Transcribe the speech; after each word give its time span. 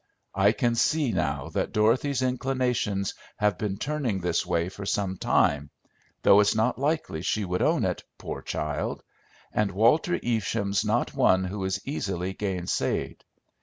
I 0.33 0.51
can 0.51 0.73
see 0.73 1.11
now 1.11 1.49
that 1.49 1.73
Dorothy's 1.73 2.23
inclinations 2.23 3.13
have 3.37 3.59
been 3.59 3.77
turning 3.77 4.19
this 4.19 4.43
way 4.47 4.67
for 4.67 4.83
some 4.83 5.15
time; 5.15 5.69
though 6.23 6.39
it's 6.39 6.55
not 6.55 6.79
likely 6.79 7.21
she 7.21 7.45
would 7.45 7.61
own 7.61 7.85
it, 7.85 8.03
poor 8.17 8.41
child; 8.41 9.03
and 9.53 9.69
Walter 9.71 10.15
Evesham's 10.23 10.83
not 10.83 11.13
one 11.13 11.43
who 11.43 11.63
is 11.65 11.79
easily 11.85 12.33
gainsaid. 12.33 13.23